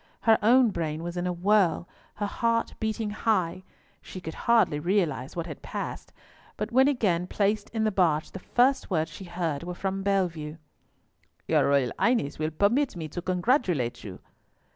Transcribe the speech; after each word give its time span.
Her 0.21 0.39
own 0.41 0.71
brain 0.71 1.03
was 1.03 1.15
in 1.15 1.27
a 1.27 1.31
whirl, 1.31 1.87
her 2.15 2.25
heart 2.25 2.73
beating 2.79 3.11
high; 3.11 3.61
she 4.01 4.19
could 4.19 4.33
hardly 4.33 4.79
realise 4.79 5.35
what 5.35 5.45
had 5.45 5.61
passed, 5.61 6.11
but 6.57 6.71
when 6.71 6.87
again 6.87 7.27
placed 7.27 7.69
in 7.69 7.83
the 7.83 7.91
barge 7.91 8.31
the 8.31 8.39
first 8.39 8.89
words 8.89 9.11
she 9.11 9.25
heard 9.25 9.61
were 9.61 9.75
from 9.75 10.01
Bellievre. 10.03 10.57
"Your 11.47 11.67
Royal 11.69 11.91
Highness 11.99 12.39
will 12.39 12.49
permit 12.49 12.95
me 12.95 13.07
to 13.09 13.21
congratulate 13.21 14.03
you." 14.03 14.17